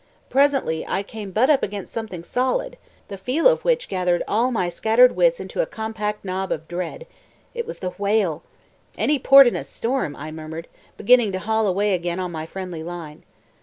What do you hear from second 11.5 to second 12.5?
away again on my